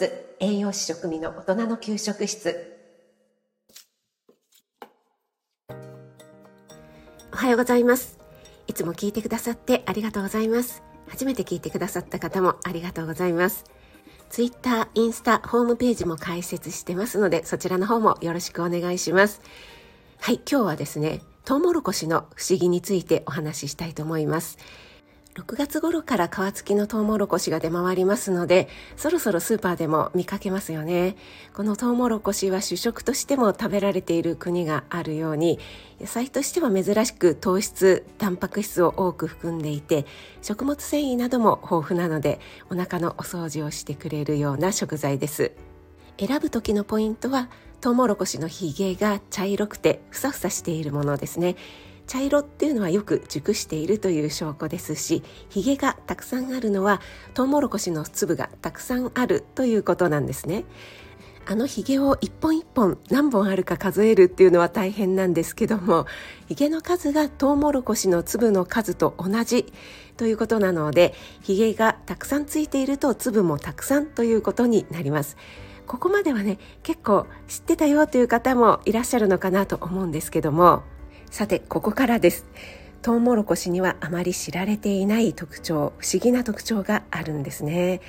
[0.00, 0.10] ス
[0.40, 2.74] 栄養士食味の大人の給食室。
[7.34, 8.18] おはようございます。
[8.66, 10.82] いつも聞いてくださってありがとうございます。
[11.06, 13.64] 初めて聞いてくださった方もありがとうございます。
[14.30, 19.42] ツイッター、インスタ、ホームページも開設してますのでそちらの方もよろしくお願いします。
[20.18, 24.56] はい、今日はですねトウモロコシの不思議についてお話ししたいと思います。
[25.36, 31.14] 6月頃から皮付きのトウモロコシが出回りますので、そろそろスーパーでも見かけますよね。
[31.54, 35.60] このトウモロコシは主食としても食べられている国があるように、
[36.00, 40.04] 野菜としては珍しく糖質、タンパク質を多く含んでいて、
[40.42, 45.52] 食物繊維なども豊富なので、お腹のお掃除をしてくれるような食材です。
[46.18, 47.48] 選ぶ時のポイントは、
[47.80, 51.54] トウモロコシのヒゲが茶色くてふさふさしているものですね。
[52.10, 57.00] 茶色っていうのはよく熟しているという証拠ですしヒゲがたくさんあるのは
[57.34, 60.64] トウモロコシの粒がたくさんあるということなんですね。
[61.46, 66.06] あのヒゲを一本一本何本あるか数えるっていうのは大変なんですけども
[66.48, 69.72] ヒゲの数がトウモロコシの粒の数と同じ
[70.16, 75.36] ということなのでヒゲがたくさんついていると粒もたくさんということになります。
[75.86, 80.82] ここまではね結構知ってたよという方もいらっしゃるのかなと思うんですけども
[81.30, 82.44] さてここからです。
[83.02, 88.00] トウモロコシにはあまり知られていない特徴不思議な特徴があるんですね。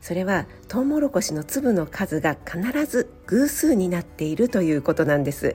[0.00, 5.54] それはトウモロコシの粒の数が必ず偶数になっているということなんです。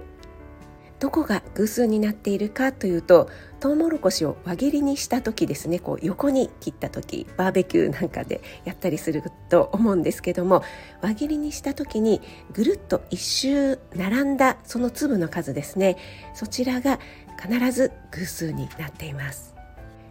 [1.00, 5.80] どこが偶数になっているかというとトウモロコシを輪切りにした時ですね。
[5.80, 10.64] こう横に切った時バーベキューなんかでやったりすると思うんですけども
[11.02, 12.22] 輪切りにした時に
[12.53, 15.97] ぐるっと一周並んだその粒の数ですね。
[16.34, 17.00] そちらが
[17.41, 19.56] 必ず偶数になっています。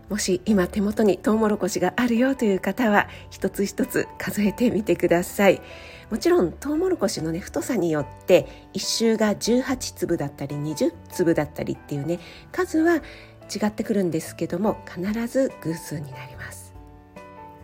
[0.08, 5.60] もし今手元にトウモロコシがあるよという方は一つ一つ数えてみてください。
[6.10, 12.20] もちろんトウモロコシのね太さによって1周が18粒だったり20粒だったりっていうね
[12.52, 16.72] 数は違ってくるんですけども必ず偶数になります。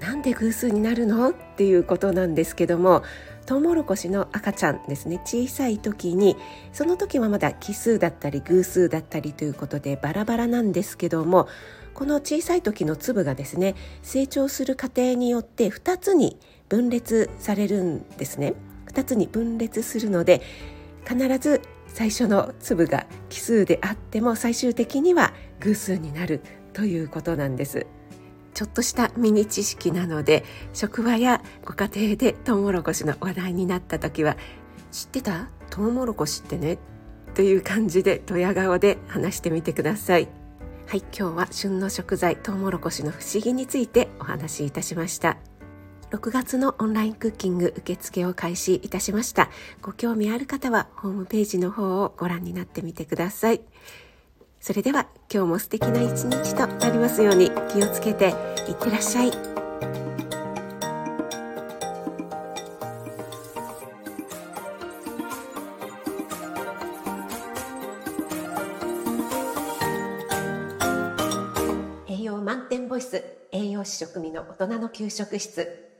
[0.01, 3.05] なんで偶数になるのっていうことなんですけども
[3.47, 6.37] トウモロコシの赤ちゃんですね小さい時に
[6.73, 11.47] その時はまだ奇数だったり偶数だったりということでバラバラなんですけども
[11.95, 16.39] この小さい時の粒がですね成長する過程によって2つに
[16.69, 18.55] 分裂されるんですね。
[18.87, 20.43] 2つに分裂するので
[21.09, 26.41] 必ず最初の粒が奇数であっても最終的には偶数になる
[26.73, 27.87] ということなんです。
[28.55, 30.45] ちょっとしたミニ知識なので
[30.75, 34.37] 職場やご家庭でトウモロコシの話題になった時は
[34.91, 35.49] 知ってた？
[35.71, 36.79] トウモロコシってね？
[37.35, 40.29] という感じでドヤ顔で話してみてください。
[40.93, 45.39] はい今日は旬の食材トウモロコシの不思議についてお話しいたしました
[46.11, 49.49] 6月のオンラインクッキング受付を開始いたしました。
[49.81, 53.63] ご興味ある方はホームページの方をご覧になってみてください。
[54.61, 58.35] それでは今日も素敵な一日となりますように気をつけて
[58.69, 59.52] いってらっしゃい。
[72.53, 75.92] 満点ボイス栄養士食味の大人の給食室。